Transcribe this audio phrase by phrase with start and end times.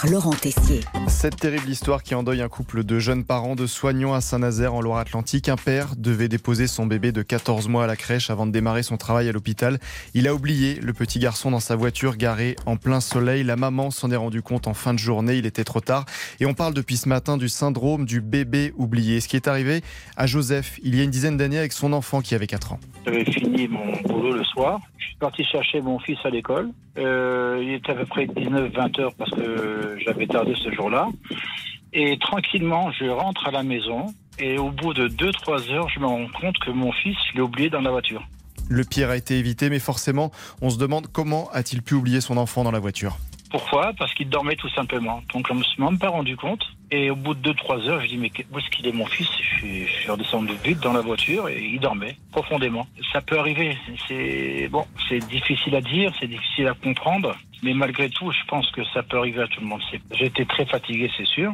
[0.00, 0.80] par Laurent Tessier.
[1.08, 4.80] Cette terrible histoire qui endeuille un couple de jeunes parents de soignants à Saint-Nazaire en
[4.80, 5.48] Loire-Atlantique.
[5.48, 8.82] Un père devait déposer son bébé de 14 mois à la crèche avant de démarrer
[8.82, 9.78] son travail à l'hôpital.
[10.14, 13.44] Il a oublié le petit garçon dans sa voiture garée en plein soleil.
[13.44, 15.36] La maman s'en est rendue compte en fin de journée.
[15.36, 16.06] Il était trop tard.
[16.38, 19.20] Et on parle depuis ce matin du syndrome du bébé oublié.
[19.20, 19.82] Ce qui est arrivé
[20.16, 22.80] à Joseph il y a une dizaine d'années avec son enfant qui avait 4 ans.
[23.04, 24.80] J'avais fini mon boulot le soir.
[25.20, 26.70] Je suis parti chercher mon fils à l'école.
[26.96, 31.08] Euh, il était à peu près 19-20 heures parce que j'avais tardé ce jour-là.
[31.92, 34.06] Et tranquillement, je rentre à la maison.
[34.38, 37.42] Et au bout de 2-3 heures, je me rends compte que mon fils, je l'ai
[37.42, 38.26] oublié dans la voiture.
[38.70, 40.30] Le pire a été évité, mais forcément,
[40.62, 43.18] on se demande comment a-t-il pu oublier son enfant dans la voiture?
[43.50, 43.92] Pourquoi?
[43.98, 45.20] Parce qu'il dormait tout simplement.
[45.34, 46.64] Donc je ne me suis même pas rendu compte.
[46.92, 49.28] Et au bout de 2-3 heures, je dis mais où est-ce qu'il est mon fils?
[49.40, 52.86] Je suis, je suis redescendu vite dans la voiture et il dormait profondément.
[53.12, 53.76] Ça peut arriver.
[54.08, 57.36] C'est bon, c'est difficile à dire, c'est difficile à comprendre.
[57.62, 59.82] Mais malgré tout, je pense que ça peut arriver à tout le monde.
[60.12, 61.52] J'étais très fatigué, c'est sûr.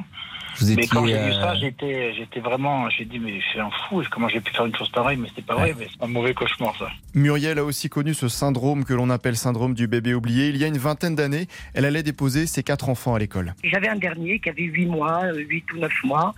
[0.58, 3.60] Vous Mais quand j'ai vu ça, euh, j'étais, j'étais vraiment, j'ai dit, mais je suis
[3.60, 6.02] un fou, comment j'ai pu faire une chose pareille, mais c'est pas vrai, mais c'est
[6.02, 6.88] un mauvais cauchemar, ça.
[7.14, 10.48] Muriel a aussi connu ce syndrome que l'on appelle syndrome du bébé oublié.
[10.48, 13.54] Il y a une vingtaine d'années, elle allait déposer ses quatre enfants à l'école.
[13.64, 16.34] J'avais un dernier qui avait 8 mois, 8 ou 9 mois,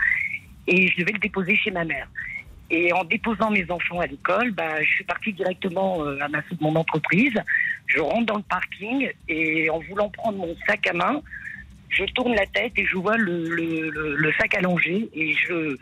[0.66, 2.08] et je devais le déposer chez ma mère.
[2.70, 6.40] Et en déposant mes enfants à l'école, bah, je suis partie directement euh, à ma,
[6.60, 7.32] mon entreprise.
[7.86, 11.22] Je rentre dans le parking et en voulant prendre mon sac à main,
[11.88, 15.76] je tourne la tête et je vois le- le sac allongé et je, euh,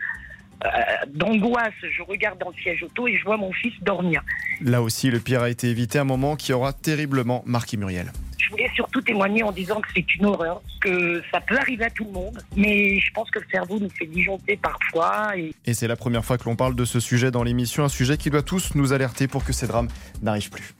[1.09, 4.21] d'angoisse, je regarde dans le siège auto et je vois mon fils dormir.
[4.61, 8.07] Là aussi, le pire a été évité, un moment qui aura terriblement marqué Muriel.
[8.47, 11.89] Je voulais surtout témoigner en disant que c'est une horreur, que ça peut arriver à
[11.89, 15.73] tout le monde, mais je pense que le cerveau nous fait disjoncter parfois et Et
[15.73, 18.29] c'est la première fois que l'on parle de ce sujet dans l'émission, un sujet qui
[18.29, 19.89] doit tous nous alerter pour que ces drames
[20.21, 20.73] n'arrivent plus.